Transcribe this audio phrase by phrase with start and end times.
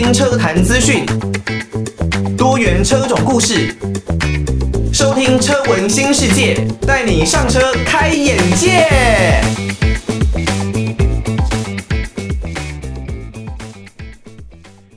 [0.00, 1.04] 新车坛资讯，
[2.36, 3.74] 多元车种故事，
[4.92, 6.54] 收听车闻新世界，
[6.86, 8.86] 带你上车开眼界。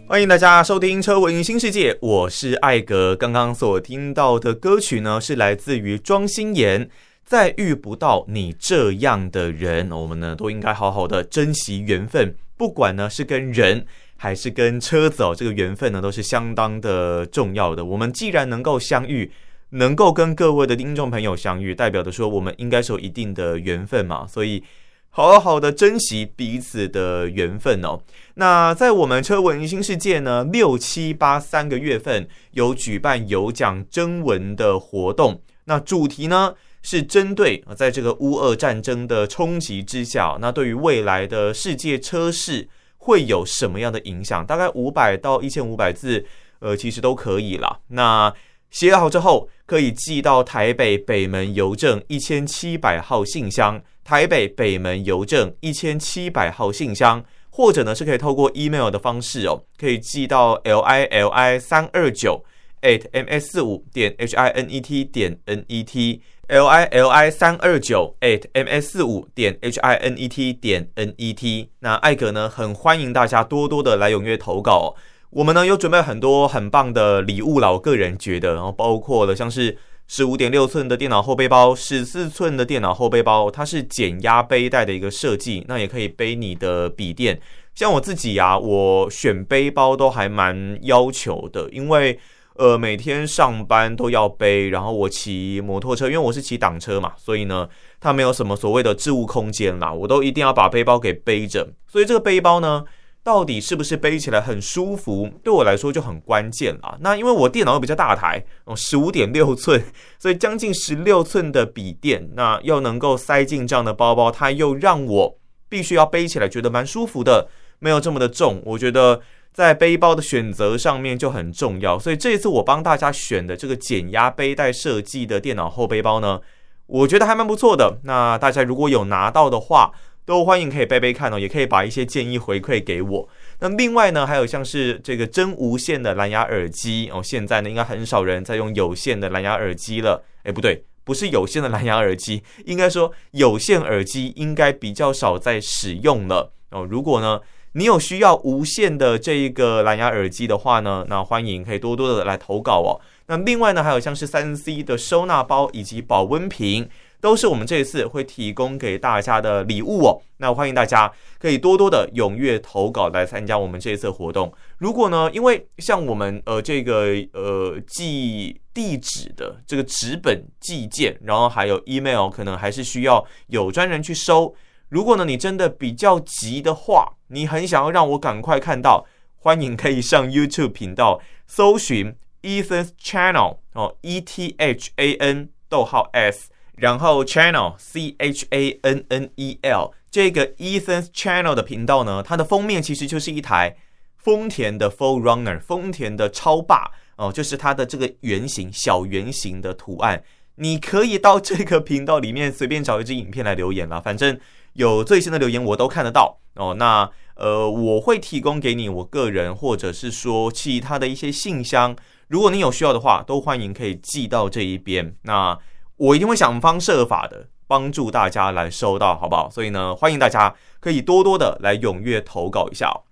[0.05, 3.15] 欢迎大家收听车闻新世界，我是艾格。
[3.15, 6.87] 刚刚所听到的歌曲呢，是来自于庄心妍。
[7.25, 12.35] 再遇不到你这样的人，我们呢都应该好好的珍惜缘分。
[12.55, 13.87] 不管呢是跟人
[14.23, 17.83] 还是跟车子哦，这个缘分呢都是相当的重要的。
[17.83, 19.31] 我们既然能够相遇，
[19.71, 24.27] 能够跟各位的听众朋友相遇，代表的说我们应该是有一定的缘分嘛。
[24.27, 24.63] 所以
[25.09, 27.99] 好好的珍惜彼此的缘分哦。
[28.35, 36.53] 那在我们车文新世界呢，六七八三个月份有举办有奖征文的活动，那主题呢？
[36.83, 42.67] 是针对啊，在这个乌俄战争的冲击之下，那对于未来的世界车市
[43.03, 44.45] 会有什么样的影响？
[44.45, 46.23] 大概五百到一千五百字，
[46.59, 47.79] 呃，其实都可以了。
[47.87, 48.31] 那
[48.69, 62.45] 写好之后，可以寄到台北北门邮政一千七百号信箱，台北北门邮政一千七百号信箱，或者呢是可以透过 email 的方式哦，可以寄到 l i l i 三二九
[62.81, 66.21] at m s 四五点 h i n e t 点 n e t。
[66.47, 71.13] l i l i 三二九 at m s 四五点 h i n e t 点 n
[71.15, 71.69] e t。
[71.79, 74.93] 那艾格呢，很欢迎大家多多的来踊跃投稿。
[75.29, 79.77] 我们呢有准备很多很棒的礼物啦，我个人觉得，然后包括了像是
[80.09, 87.39] 十五点六寸的电脑后背包，十四寸的电脑后背包，它是减压背带的一个设计，那也可以背你的笔电。
[87.73, 92.19] 像我自己呀，我选背包都还蛮要求的，因为。
[92.61, 97.67] 呃，每天上班都要背，然后我骑摩托车，因为我是骑挡车嘛，所以呢，
[97.99, 101.67] 它没有什么所谓的置物空间啦，我都一定要把背包给背着。
[101.87, 102.83] 所以这个背包呢，
[103.23, 106.95] 到底是不是背起来很舒服，对我来说就很关键啦。
[106.99, 109.83] 那因为我电脑又比较大台，哦，十五点六寸，
[110.19, 117.47] 所以将近十六寸的笔电，那又能够塞进这样的包包，它又让我必须要背起来觉得蛮舒服的，
[117.79, 119.19] 没有这么的重，我觉得。
[119.53, 126.39] 在背包的选择上面就很重要，所以这一次我帮大家选的这个减压背带设计的电脑后背包呢，
[126.87, 127.99] 我觉得还蛮不错的。
[128.03, 129.91] 那大家如果有拿到的话，
[130.23, 133.27] 都欢迎可以背背看哦，也可以把一些建议回馈给我。
[133.59, 140.23] 那另外呢，还有像是这个真无线的蓝牙耳机哦，现在呢应该很少人在用有线的蓝牙耳机了。
[140.43, 146.87] 诶，不对，不是有线的蓝牙耳机，应该说有线耳机应该比较少在使用了哦。
[146.89, 147.41] 如果呢，
[147.73, 152.99] 你有需要无线的这一个蓝牙耳机的话呢，那欢迎可以多多的来投稿哦。
[153.27, 156.89] 那另外呢，还有像是三 C 的收纳包以及保温瓶，
[157.21, 160.21] 都是我们这一次会提供给大家的礼物哦。
[160.37, 164.53] 那欢迎大家可以多多的踊跃投稿来参加我们这一次活动。
[164.79, 174.53] 如果呢，因为像我们呃这个呃寄地址的这个纸本寄件，然后还有 email，可能还是需要有专人去收。
[174.91, 179.05] 如果呢，你真的比较急的话，你很想要让我赶快看到，
[179.37, 188.79] 欢迎可以上 YouTube 频道搜寻 Ethan's Channel 哦，E T H A N 逗号 S，然后 Channel C H A
[188.81, 193.77] N N E L 这个 Ethan's Channel 的频道呢，它的封面其实就是一台
[194.17, 200.21] 丰田的 4Runner，丰田的超霸哦，就是它的这个圆形小圆形的图案。
[200.55, 204.37] 你可以到这个频道里面随便找一支影片来留言了，反正。
[204.73, 211.95] 有最新的留言我都看得到哦，那呃我会提供给你我个人或者是说其他的一些信箱，
[212.27, 215.57] 如果你有需要的话，都欢迎可以寄到这一边，那
[215.97, 219.49] 我一定会想方设法的帮助大家来收到，好不好？
[219.49, 223.03] 所以呢，欢迎大家可以多多的来踊跃投稿一下哦。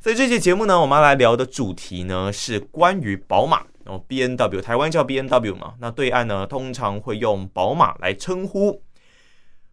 [0.00, 8.82] 所以这期节目呢，我们要来聊的主题呢是关于宝马哦 B N W 台湾叫 B N W 嘛，那对岸呢通常会用宝马来称呼。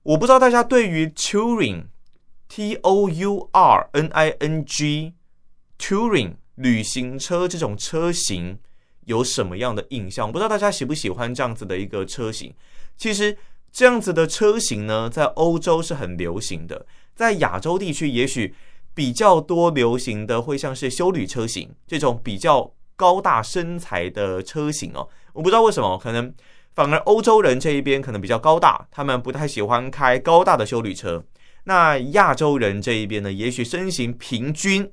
[0.07, 8.57] 我不知道大家对于 Touring，T O U R N I N G，Touring 旅行车这种车型
[9.03, 10.27] 有什么样的印象？
[10.27, 12.53] 我不知道大家喜不喜欢这样子的一个车型。
[12.95, 13.37] 其实
[13.69, 18.55] 这样子的车型呢，在欧洲是很流行的，在亚洲地区也许
[18.93, 25.09] 比较多流行的会像是休旅车型这种比较高大身材的车型哦。
[25.33, 26.33] 我不知道为什么，可能。
[26.77, 31.23] 反而欧洲人这一边可能比较高大，他们不太喜欢开高大的休旅车。
[31.63, 34.91] 那亚洲人这一边呢，也许身形平均，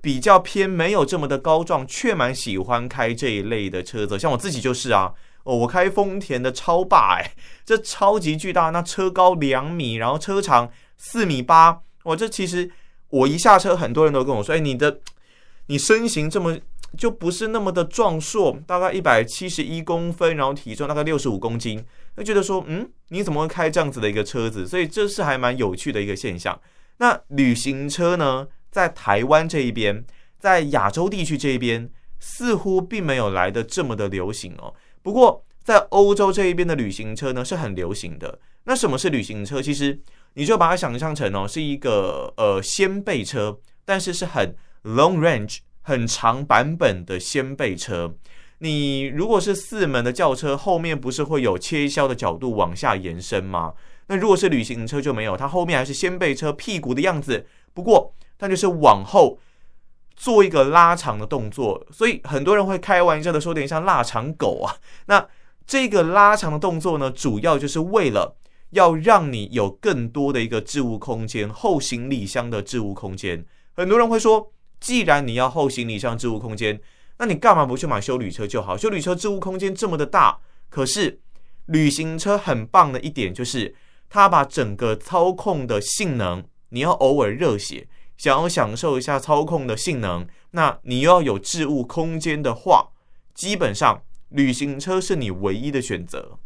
[0.00, 4.16] 比较偏没有这么的高壮，却蛮喜欢开这一类的车子。
[4.16, 7.32] 像我自己就是啊，哦，我开丰田的超霸，哎，
[7.64, 12.70] 这超级巨大，那车高两米，然后车长四米八，我这其实
[13.08, 15.00] 我一下车，很多人都跟我说，哎，你的
[15.66, 16.56] 你身形这么
[16.96, 21.84] 就不是那么的壮硕，大概一百七十一公分，然后体重大概六十五公斤，
[22.16, 24.66] 会觉得说，嗯，你怎么会开这样子的一个车子？
[24.66, 26.60] 所以这是还蛮有趣的一个现象。
[26.98, 30.04] 那旅行车呢，在台湾这一边，
[30.38, 34.72] 在亚洲地区这一边，似乎并没有来得这么的流行哦。
[35.02, 38.38] 不过在欧洲这一边的旅行车呢，是很流行的。
[38.64, 39.60] 那什么是旅行车？
[39.60, 40.00] 其实
[40.34, 44.54] 你就把它想象成哦，是一个呃掀背车，但是是很
[44.84, 48.14] long range、很长版本的掀背车。
[48.58, 53.74] 你如果是四门的轿车，后面不是会有切削的角度往下延伸吗？
[54.06, 59.38] 那如果是旅行车就没有，它后面还是掀背车屁股的样子，不过它就是往后
[60.14, 64.76] 做一个拉长的动作，所以很多人会开玩笑的说，有点像腊肠狗啊。
[65.06, 65.26] 那
[65.66, 68.36] 这个拉长的动作呢，主要就是为了
[68.70, 73.44] 要让你有更多的一个置物空间，后行李箱的置物空间。
[73.72, 74.52] 很多人会说，
[74.84, 76.78] 既然你要后行李箱置物空间，
[77.16, 78.76] 那你干嘛不去买休旅车就好？
[78.76, 80.38] 休旅车置物空间这么的大，
[80.68, 81.20] 可是
[81.64, 83.74] 旅行车很棒的一点就是。
[84.10, 92.90] 它把整个操控的性能，你要偶尔热血，想要享受一下操控的性能，那你又要有置物空间的话，
[93.34, 96.38] 基本上旅行车是你唯一的选择。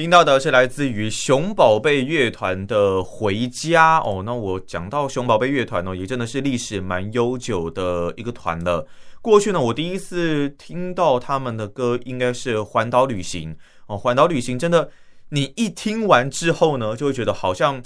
[0.00, 4.22] 听到的是来自于熊宝贝乐团的《回家》哦。
[4.24, 8.86] 那我讲到熊宝贝乐团哦，也真的是历史蛮悠久的一个团了。
[9.20, 13.54] 过去呢，我第一次听到他们的歌应该是《环岛旅行》
[13.88, 14.90] 哦，《环岛旅行》真的。
[15.32, 17.80] 你一听完之后呢，就会觉得好像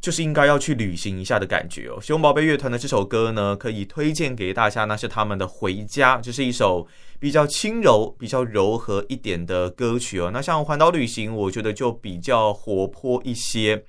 [0.00, 1.98] 就是应该要去旅行一下的感觉哦。
[2.00, 6.88] 熊宝贝乐团的这首歌呢，可以推荐给大家，那是他们的《回家》，这是一首
[7.18, 10.30] 比较轻柔、比较柔和一点的歌曲哦。
[10.32, 13.84] 那像《环岛旅行》，我觉得就比较活泼一些。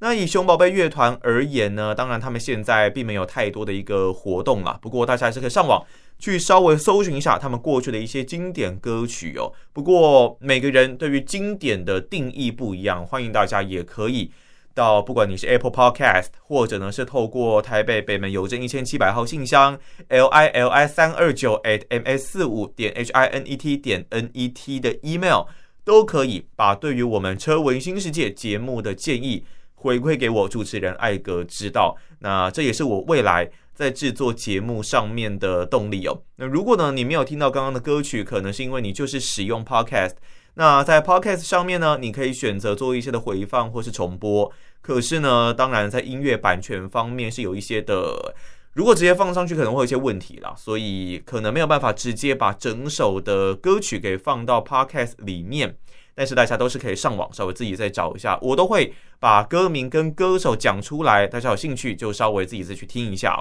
[0.00, 5.84] 那以熊宝贝乐团而言呢，当然他们现在并没有太多的一个活动啦，不过大家还是可以上网。
[6.20, 9.52] 去稍微搜寻一下他们过去的一些经典歌曲哦。
[9.72, 14.32] 不过每个人对于经典的定义不一样，欢迎大家也可以
[14.78, 19.76] 到，不管你是 Apple Podcast，或者呢是透过台北北门邮政一千七百号信箱
[20.06, 24.06] l i l i 三二九 at m s 四五点 h i n e t 点
[24.10, 25.46] n e t 的 email，
[25.84, 29.44] 都可以把对于我们车闻新世界节目的建议
[29.74, 31.96] 回馈给我主持人艾格知道。
[32.20, 33.50] 那这也是我未来。
[33.78, 36.22] 在制作节目上面的动力哦。
[36.34, 40.14] 那如果呢，你没有听到刚刚的歌曲，可能是因为你就是使用 Podcast。
[40.58, 44.52] 那在 Podcast 上面呢，你可以选择做一些的回放或是重播。
[44.80, 48.34] 可是呢，当然在音乐版权方面是有一些的，
[48.72, 55.76] 如果直接放上去可能会有一些问题啦，所以可能没有办法直接把整首的歌曲给放到 Podcast 里面。
[56.16, 63.40] 但是大家都是可以上网稍微自己再找一下，我都会把歌名跟歌手讲出来，大家有兴趣就稍微自己再去听一下。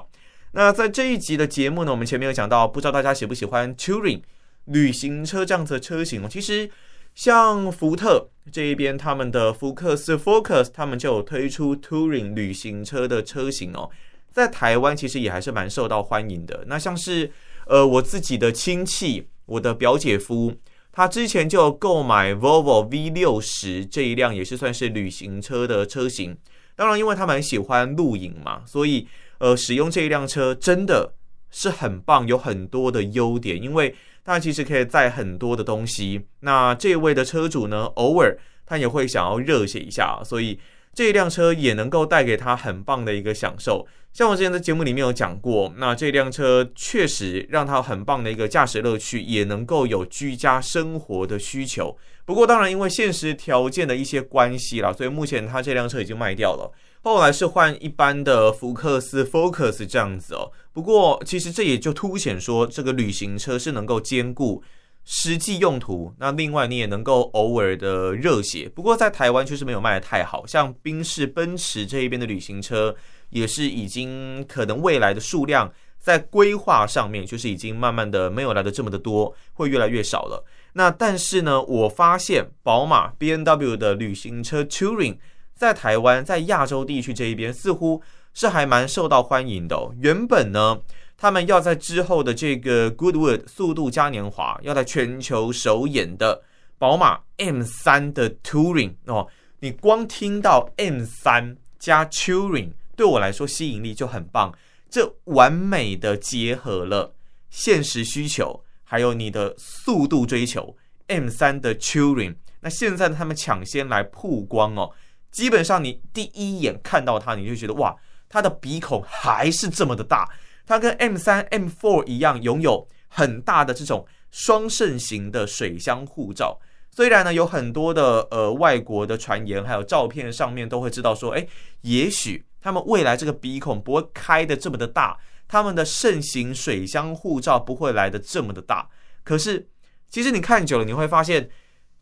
[0.51, 4.21] 那在这一集的节目呢，我们前面有讲到，不知道大家喜不喜欢 Touring
[4.65, 6.27] 旅行车这样子的车型哦。
[6.29, 6.69] 其实
[7.17, 13.89] 像福特这一边，他们的福克斯 Focus，他们就有推出 Touring 旅行车的车型哦。
[14.31, 16.65] 在台湾其实也还是蛮受到欢迎的。
[16.67, 17.31] 那像是
[17.65, 20.53] 呃我自己的亲戚，我的表姐夫，
[20.91, 26.37] 他之前就购买 Volvo V 六十这一辆，也是算是旅行车的车型。
[26.75, 29.07] 当然，因为他们喜欢露营嘛，所以。
[29.39, 31.13] 呃，使用这一辆车真的
[31.51, 33.93] 是很棒，有很多的优点，因为
[34.27, 36.27] 它其实可以载很多的东西。
[36.41, 40.59] 那这位的车主呢，偶尔他也会想要热血一下，所以
[40.93, 43.87] 这辆车也能够带给他很棒的一个享受。
[44.11, 51.95] 像我之前在节目里面有讲过，那这辆车确实让他很棒的一个驾驶乐趣，也能够有居家生活的需求。
[52.25, 56.69] 不过，当然因为现实条件的一些关系啦，所以目前他这辆车已经卖掉了。
[57.03, 64.61] 后来是换一般的福克斯 Focus 这样子哦，不过其实这也就凸显说，这个旅行车是能够兼顾
[65.05, 68.69] 实际用途，那另外你也能够偶尔的热血。
[68.75, 72.93] 不过在台湾确实没有卖得太好，像宾士、奔驰这一边的旅行车
[73.29, 80.43] 也是已经可能未来的数量在规划上面就是已经慢慢的没有来的这么的多，会越来越少了。
[80.73, 85.17] 那但是呢，我发现宝马 B N W 的旅行车 Touring。
[85.57, 88.01] 在台湾，在亚洲地区这一边，似乎
[88.33, 89.91] 是还蛮受到欢迎的。
[89.99, 90.79] 原本呢，
[91.17, 96.43] 他们要在之后的这个 Goodwood 速度嘉年华要在全球首演的
[96.77, 99.27] 宝马 M3 的 Touring 哦，
[99.59, 104.53] 你光听到 M3 加 Touring，对我来说吸引力就很棒，
[104.89, 107.15] 这完美的结合了
[107.49, 110.75] 现实需求，还有你的速度追求。
[111.07, 114.91] M3 的 Touring，那现在他们抢先来曝光哦。
[115.31, 117.95] 基本上，你第一眼看到它，你就觉得哇，
[118.27, 120.27] 它的鼻孔还是这么的大，
[120.65, 126.59] 它跟 M3、M four 一样，拥有很大的这种双肾型的水箱护罩。
[126.89, 131.45] 虽然呢，有很多的呃外国的传言，还有照片上面都会知道说，哎，
[131.81, 135.15] 也许他们未来这个鼻孔不会开的这么的大，
[135.47, 138.89] 他们的肾型水箱护罩不会来的这么的大。
[139.23, 139.69] 可是，
[140.09, 141.47] 其实你看久了，你会发现，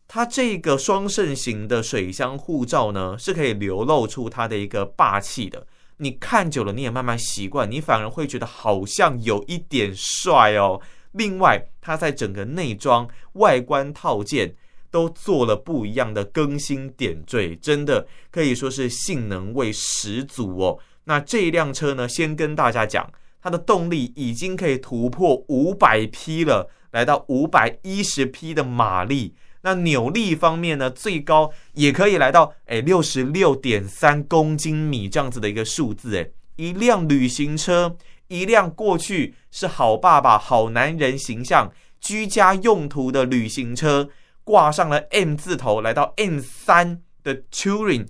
[0.07, 5.65] 它这个双肾型的水箱护罩呢，是可以流露出它的一个霸气的。
[5.97, 10.81] 你看久了，你也慢慢习惯，你反而会觉得好像有一点帅哦。
[11.11, 14.55] 另外，它在整个内装、外观套件。
[14.91, 20.79] 都做了不一样的更新点缀，真的可以说是性能味十足哦。
[21.03, 29.35] 那这一辆车呢，先跟大家讲，它的动力已经可以突破五百匹了，来到五百一十匹的马力。
[29.65, 36.15] 那扭力方面呢，最高也可以来到哎六十六点三公斤米这样子的一个数字。
[36.15, 44.09] 哎，一辆旅行车，一辆过去是好爸爸、好男人形象、居家用途的旅行车。
[44.43, 48.05] 挂上了 M 字头，来到 M3 的 Touring，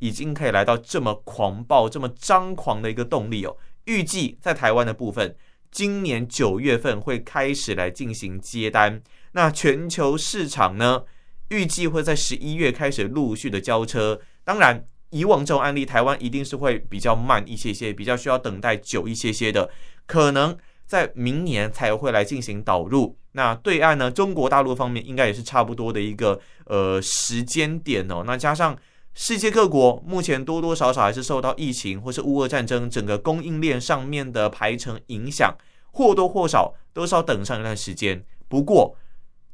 [0.00, 3.56] 已经可以来到这么狂暴、这么张狂的一个动力哦。
[3.86, 5.34] 预计在台湾的部分，
[5.70, 9.00] 今年九月份会开始来进行接单。
[9.32, 11.04] 那全球市场呢，
[11.48, 14.20] 预计会在十一月开始陆续的交车。
[14.44, 19.70] 当然，以往这种案例，台湾一定是会比较慢一些些，比较需要等待久一些些的，
[20.06, 20.56] 可能。
[20.90, 23.16] 在明年才会来进行导入。
[23.30, 24.10] 那对岸呢？
[24.10, 28.24] 中国大陆方面应该也是差不多的一个呃时间点哦。
[28.26, 28.76] 那加上
[29.14, 35.56] 世界各国目前多多少少还是受到疫情或是乌俄战争整个供应链上面的排程影响，
[35.92, 38.24] 或多或少都是要等上一段时间。
[38.48, 38.96] 不过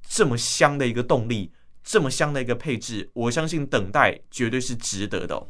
[0.08, 1.50] 这么香的一个动力，
[1.84, 5.46] 这么香的一个配置，我相信等待绝对是值得的。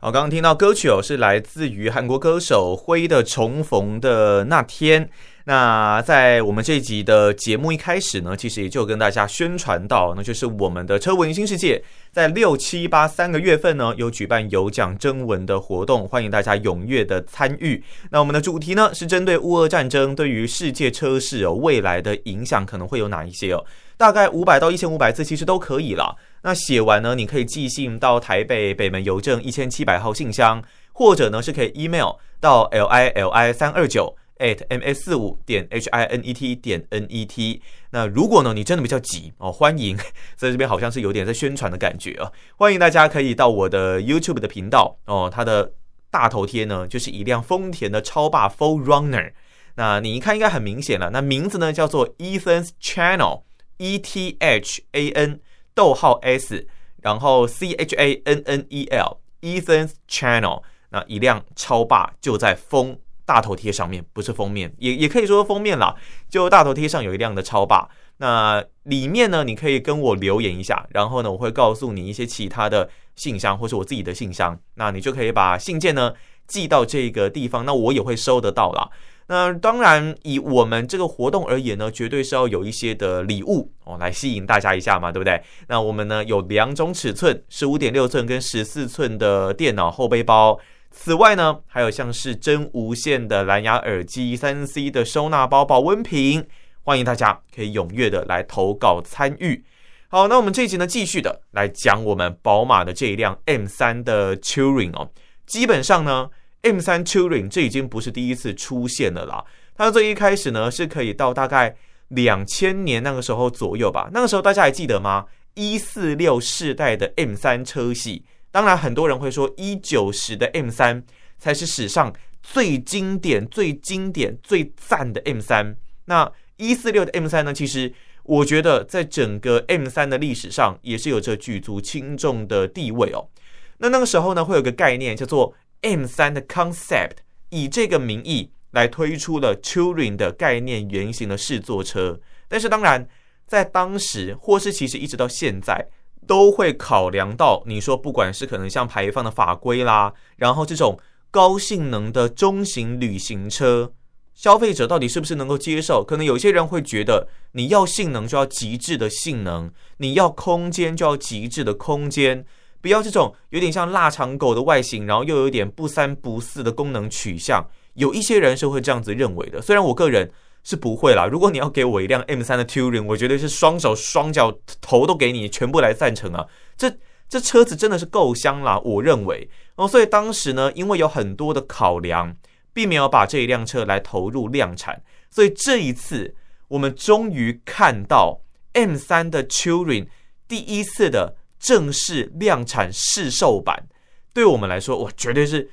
[0.00, 5.06] 好，刚刚听到歌曲哦，是来自于韩国歌手辉的《重逢的那天》。
[5.48, 17.82] 那在我们这一集的节目一开始呢，其实也就跟大家宣传到，那就是我们的车文新世界在六七八三个月份呢，有举办有奖征文的活动，欢迎大家踊跃的参与。
[18.10, 23.64] 那我们的主题呢，是针对乌俄战争对于世界车市哦未来的影响可能会有哪一些哦？
[23.96, 26.14] 大概五百到一千五百字，其实都可以了。
[26.42, 30.62] 那写完呢，你可以寄信到台北北门邮政一千七百号信箱，
[30.92, 36.32] 或者呢是可以 email 到 l i l i 三二九 at m s 四五点 h i n e
[36.32, 37.62] t 点 n e t。
[37.90, 39.96] 那如果呢你真的比较急哦，欢迎
[40.36, 45.72] 在这边好像是有点在宣传的感觉啊，欢迎大家可以到我的 YouTube 的频道哦，它的
[46.10, 49.32] 大头贴呢就是一辆丰田的超霸 Full Runner
[49.76, 55.40] 那你一看应该很明显了，那名字呢叫做 Ethan's Channel，E T H A N。
[55.74, 56.66] 逗号 S，
[57.02, 65.94] 然后 C H A N N E L，Ethan's Channel，那一辆超霸就在风大头贴上面，不是封面，也也可以说封面啦。
[66.30, 76.14] 就大头贴上有一辆的超霸，那里面呢，你可以跟我留言一下，然后呢，我会告诉你一些其他的信箱或是我自己的信箱，那你就可以把信件呢
[76.46, 78.88] 寄到这个地方，那我也会收得到啦。
[79.26, 85.38] 那当然，以我们这个活动而言呢，绝对是要有一些的礼物哦，来吸引大家一下嘛，对不对？
[85.66, 90.58] 那我们呢有两种尺寸，十五点六寸跟十四寸的电脑后背包。
[90.90, 96.46] 此外呢，还有像是真无线的蓝牙耳机、三 C 的收纳包、保温瓶，
[96.82, 99.64] 欢迎大家可以踊跃的来投稿参与。
[100.08, 105.10] 好，那我们这一集呢，继续的来讲我们宝马的这一辆 M3 的 Touring 哦，
[105.46, 106.30] 基本上呢。
[106.60, 109.44] M3 Touring 这已经不是第一次出现了啦。
[109.76, 111.72] 它最一开始呢是可以到大概
[112.08, 114.10] 两千年那个时候左右吧。
[114.12, 115.24] 那个时候大家还记得吗？
[115.54, 118.24] 一四六世代的 M3 车系，
[118.58, 121.04] 当然很多人会说一九十的 M3
[121.38, 122.12] 才是史上
[122.42, 125.76] 最经典、最经典、最赞的 M3。
[126.06, 133.28] 那一四六的 M3 呢，其实我觉得在整个 M3 的历史上也是有着举足轻重的地位哦。
[133.76, 135.54] 那那个时候呢，会有个概念叫做。
[135.80, 137.18] M3 的 concept
[137.50, 143.08] 以这个名义来推出了 Touring 的概念原型的试坐车，但是当然
[143.46, 145.86] 在当时或是其实一直到现在
[146.28, 153.92] 都会考量到，你说不管是可能像排放的法规啦，然后这种高性能的中型旅行车，
[154.34, 156.04] 消费者到底是不是能够接受？
[156.04, 162.44] 可能有些人会觉得你要性能就要极致的性能，你要空间就要极致的空间。
[162.80, 169.60] 不要这种有点像腊肠狗的外形，然后又有点不三不四的功能取向，有一些人是会这样子认为的。
[169.60, 170.30] 虽然我个人
[170.68, 171.24] 是不会啦。
[171.24, 176.46] 如果你要给我一辆 M3 的 Touring，我绝对是双手双脚头都给你，全部来赞成啊！
[176.76, 176.94] 这
[177.26, 179.88] 这车子真的是够香啦，我认为哦。
[179.88, 182.36] 所以当时呢，因为有很多的考量，
[182.74, 185.02] 并没有把这一辆车来投入量产。
[185.30, 186.34] 所以这一次，
[186.68, 188.42] 我们终于看到
[188.74, 190.08] M3 的 Touring
[190.46, 193.88] 第一次的正式量产试售版。
[194.34, 195.70] 对我们来说，哇，绝对是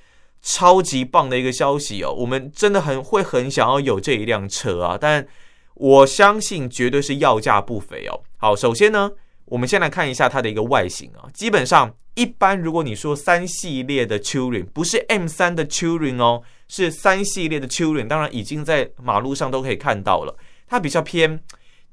[0.48, 2.14] 超级棒的一个消息哦！
[2.14, 5.26] 我们真的很会很想要有这一辆车啊，但
[5.74, 8.22] 我相信绝对是要价不菲哦。
[8.38, 9.12] 好，首先呢，
[9.46, 11.26] 我们先来看一下它的一个外形啊。
[11.34, 20.38] 基本上，一般如果你说三系列的 Touring 不是 M3 的 Touring 哦，是三系列的 Touring，当然已经在马路上都可以看到了。
[20.68, 21.40] 它比较偏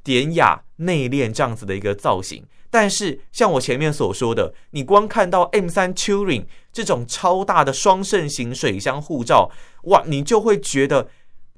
[0.05, 2.45] 典雅内敛这样子的一个造型。
[2.75, 9.51] 但是像我前面所说的，你光看到 M3 Touring 这种超大的双肾型水箱护罩，
[9.83, 11.11] 哇，你就会觉得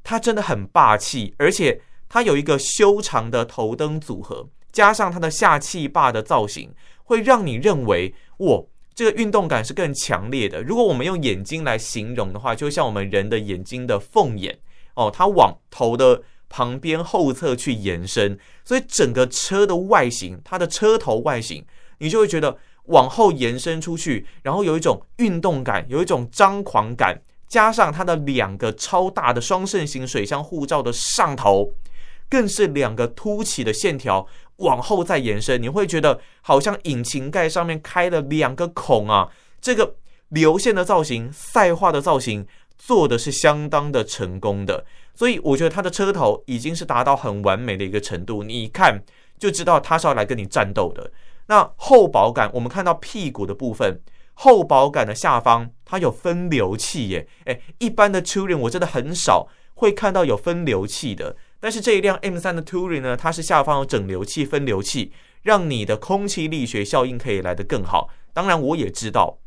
[0.03, 10.65] 它真的很霸气，而且它有一个修长的头灯组合，加上它的下气坝的造型，会让你认为，哇，这个运动感是更强烈的。
[10.65, 14.59] 如果我们用眼睛来形容的话，就像我们人的眼睛的凤眼
[14.95, 16.23] 哦，它往头的。
[16.55, 21.65] 旁边后侧去延伸，所以整个车的外形，它的车头外形，
[21.99, 31.73] 你就会觉得往后延伸出去，然后有一种运动感，有一种张狂感，加上它的两个超大的双肾型水箱护罩的上头，
[32.31, 34.25] 更是两个凸起的线条
[34.59, 39.29] 往后再延伸，你会觉得好像引擎盖上面开了两个孔啊！
[39.61, 39.97] 这个
[40.29, 42.47] 流线的造型，赛化的造型，
[42.79, 44.85] 做的是相当的成功的。
[45.15, 49.03] 所以我觉得它的车头已经是达到很完美的一个程度，你一看
[49.39, 51.13] 就知道它是要来跟你战斗的。
[51.47, 54.01] 那后保杆，我们看到屁股的部分，
[54.33, 57.29] 后保杆的下方它有分流器耶。
[57.45, 65.13] 诶，一般的 Touring 我真的很少会看到有分流器的，但是这一辆 M3 的 Touring 呢，它是下方有整流器、分流器，
[65.43, 68.09] 让你的空气力学效应可以来得更好。
[68.33, 69.39] 当然，我也知道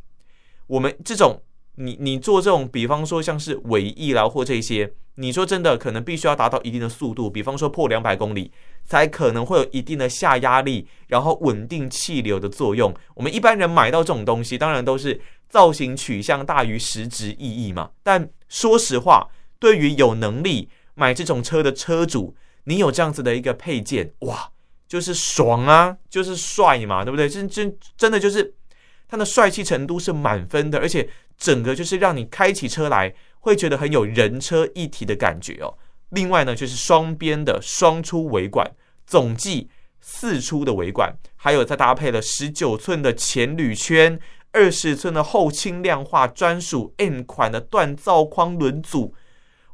[0.68, 1.42] 我们这种
[1.78, 4.94] 你你做这种，比方说像是尾翼啦或这些。
[5.20, 8.52] 你说真的，可能必须要达到一定的速度，比方说破两百公里，
[8.86, 12.94] 才可能会有一定的下压力，然后稳定气流的作用。
[13.16, 17.90] 我们一般人买到这种东西，当然都是造型取向大于实质意义嘛。
[18.04, 22.36] 但说实话，对于有能力买这种车的车主，
[22.66, 24.52] 你有这样子的一个配件，哇，
[24.88, 27.28] 就是爽啊，就是帅嘛，对不对？
[27.28, 28.54] 真真真的就是
[29.08, 33.14] 它的帅气程度是满分的，而且整个就是让你开起车来。
[33.40, 35.78] 会觉得很有人车一体的感觉哦。
[36.10, 38.70] 另外呢，就是双边的双出尾管，
[39.06, 39.70] 总计
[40.02, 44.20] 四出的尾管，还有再搭配了十九寸的前铝圈，
[44.52, 49.16] 二十寸的后轻量化专属 M 款的锻造框轮组。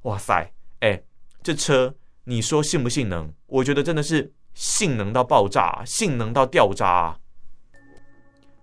[0.04, 1.02] 哇塞，哎，
[1.42, 1.96] 这车
[2.26, 3.34] 你说性不性能？
[3.48, 7.18] 我觉得真的是性能到爆炸，性能到掉渣。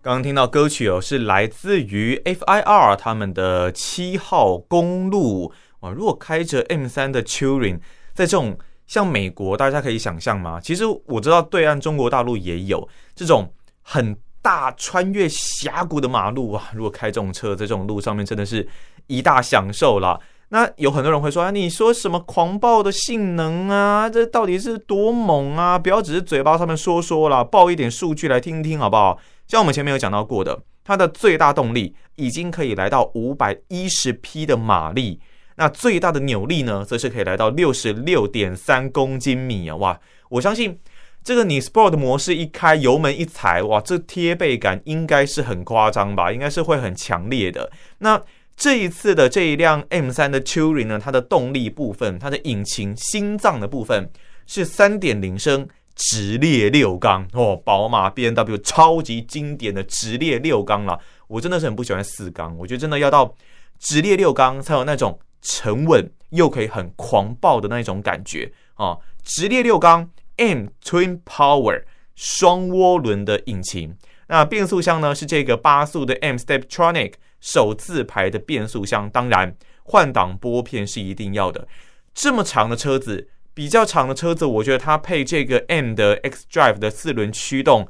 [0.02, 5.90] 刚刚听到歌曲哦，是来自于 FIR 他们的七号公路哇。
[5.90, 7.80] 如果开着 M 三的 Turing，
[8.14, 10.58] 在这种像美国，大家可以想象吗？
[10.58, 16.70] 其实我知道对岸中国大陆也有这种很大穿越峡谷的马路啊。
[16.72, 18.66] 如果开这种车在这种路上面，真的是
[19.06, 20.18] 一大享受啦。
[20.50, 24.10] 那有很多人会说啊，你说什么狂暴的性能啊？
[24.10, 25.78] 这到底是多猛啊？
[25.78, 29.18] 不要只是嘴巴上面说说啦，报一点数据来听听好不好？
[29.46, 35.20] 像我们前面有讲到过的，它的最大动力已经可以来到五百一十匹的马力，
[35.56, 39.76] 那最大的扭力呢，则是可以来到六十六点三公斤米啊！
[39.76, 40.80] 哇，我相信
[41.22, 46.32] 这个你 Sport 模式一开，油门一踩，哇，这贴背感应该是很夸张吧？
[46.32, 47.70] 应该是会很强烈的。
[47.98, 48.20] 那
[48.61, 54.11] 这一次的这一辆 M3 的 Touring 呢，它的动力部分，它的引擎心脏的部分
[54.46, 55.66] 是三点零升。
[55.96, 63.35] 直列六缸哦，宝马 BMW 超级经典的直列六缸啦，我真的是很不喜欢四缸，我觉得真的要到
[63.79, 68.96] 直列六缸才有那种沉稳又可以很狂暴的那种感觉啊！
[69.23, 71.83] 直列六缸 M Twin Power
[72.14, 73.94] 双涡轮的引擎，
[74.29, 81.66] 那变速箱呢是这个八速的 M Steptronic 手自排的变速箱，当然换挡拨片是一定要的。
[82.14, 83.29] 这么长的车子。
[83.53, 87.87] 比较长的车子，我觉得它配这个 M 的 X Drive 的四轮驱动，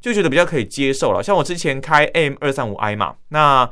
[0.00, 1.22] 就觉得比较可以接受了。
[1.22, 3.68] 像我之前开 M 二三五 I 嘛，那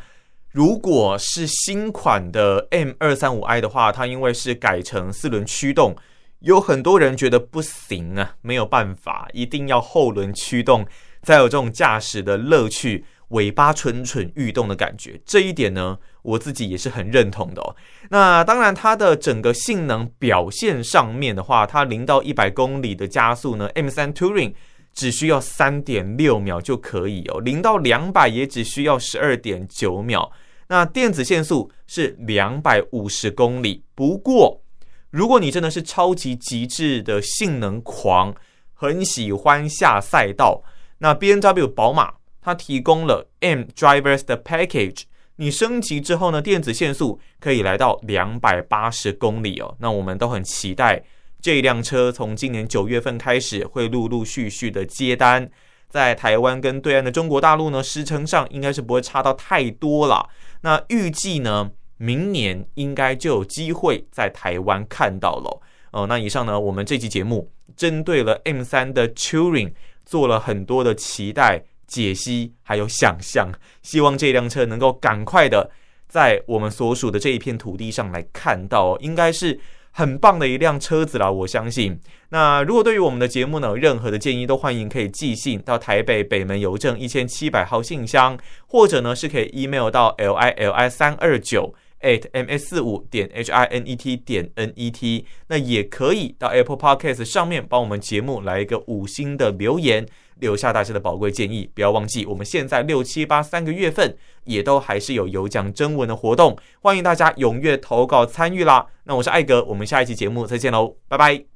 [0.51, 5.95] 如果是新款的 M 二三五 I 的话，它因为是改成四轮驱动，
[6.41, 10.87] 有很多人觉得不行啊，没有办法，一定要后轮驱动
[11.23, 13.05] 才有这种驾驶的乐趣。
[13.29, 17.75] 尾巴蠢蠢欲动的感觉，这一点呢，我自己也是很认同的哦。
[18.11, 24.55] 那当然，它的整个性能表现上面的话，它零到一百公里的加速呢，M3 Touring
[24.95, 30.31] 只需要三点六秒就可以哦，零到两百也只需要十二点九秒。
[30.69, 33.85] 那电子限速是两百五十公里。
[33.95, 34.63] 不过，
[35.11, 38.35] 如果你真的是超级极致的性能狂，
[38.73, 40.63] 很喜欢下赛道，
[40.99, 42.15] 那 BMW 宝马
[42.47, 45.03] 它提供了 M Drivers 的 Package，
[45.35, 49.75] 你升级之后呢，电子限速可以来到两百八十公里哦。
[49.81, 51.03] 那我们都很期待
[51.41, 55.51] 这辆车从今年九月份开始会陆陆续续的接单。
[55.89, 60.29] 在台湾跟对岸的中国大陆呢，时程上应该是不会差到太多了。
[60.61, 65.61] 那预计呢，明年应该就有机会在台湾看到了。
[65.91, 69.73] 哦，那以上呢，我们这期节目针对了 M3 的 Touring
[70.05, 73.51] 做了很多的期待、解析还有想象，
[73.83, 75.71] 希望这辆车能够赶快的
[76.09, 79.61] 在我们所属的这一片土地上来看到，应该是。
[79.99, 81.99] 很棒的一辆车子啦，我相信。
[82.29, 93.97] 那如果对于我们的节目呢，有任何的建议，都欢迎可以寄信到台北北门邮政一千七百号信箱，或者呢是可以 email 到 l i l i 三二九 at m s 四五点 h i n e
[93.97, 95.27] t 点 n e t。
[95.49, 100.07] 那也可以到 Apple Podcast 上面帮我们节目来一个五星的留言。
[100.39, 108.87] 留下大家的宝贵建议，不要忘记，我们现在六七八三个月份也都还是有有奖征文的活动，欢迎大家踊跃投稿参与啦。
[109.05, 111.56] 那我是艾格，我们下一期节目再见喽，拜拜。